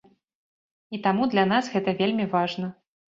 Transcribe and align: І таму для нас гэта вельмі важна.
І 0.97 0.99
таму 1.05 1.27
для 1.33 1.43
нас 1.51 1.69
гэта 1.75 1.95
вельмі 2.01 2.27
важна. 2.35 2.73